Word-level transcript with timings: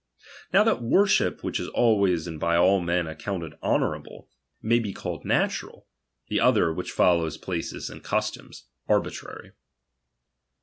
Now 0.51 0.63
that 0.63 0.81
worship 0.81 1.43
which 1.43 1.59
is 1.59 1.67
always 1.67 2.25
and 2.25 2.39
by 2.39 2.57
all 2.57 2.79
men 2.81 3.05
accounted 3.05 3.53
honourable, 3.61 4.27
may 4.59 4.79
be 4.79 4.93
called 4.93 5.23
natural: 5.23 5.85
the 6.27 6.39
other, 6.39 6.73
which 6.73 6.89
follows 6.89 7.37
places 7.37 7.87
and 7.87 8.03
customs, 8.03 8.63
arh\ 8.89 8.99
trary. 9.01 9.51